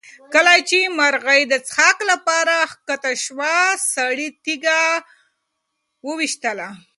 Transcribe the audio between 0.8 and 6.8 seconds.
مرغۍ د څښاک لپاره کښته شوه سړي تیږه وویشتله.